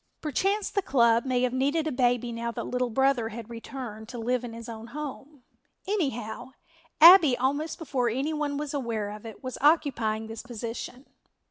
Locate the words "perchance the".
0.19-0.81